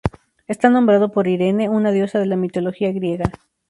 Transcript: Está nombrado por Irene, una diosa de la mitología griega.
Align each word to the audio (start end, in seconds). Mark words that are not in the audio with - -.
Está 0.47 0.71
nombrado 0.71 1.11
por 1.11 1.27
Irene, 1.27 1.69
una 1.69 1.91
diosa 1.91 2.17
de 2.17 2.25
la 2.25 2.35
mitología 2.35 2.91
griega. 2.91 3.29